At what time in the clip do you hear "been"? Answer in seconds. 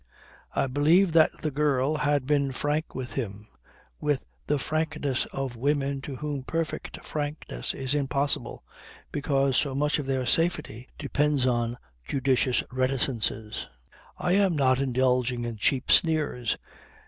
2.25-2.51